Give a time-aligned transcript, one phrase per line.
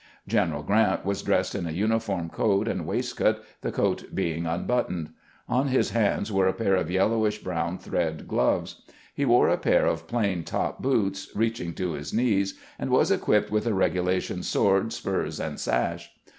[0.27, 5.09] General Grant was dressed in a uniform coat and waist coat, the coat being unbuttoned.
[5.47, 8.81] On his hands were a pair of yellowish brown thread gloves.
[9.13, 13.51] He wore a pair of plain top boots, reaching to his knees, and was equipped
[13.51, 16.09] with a regulation sword, spurs, and sash.